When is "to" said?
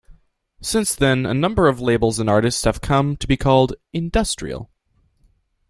3.17-3.27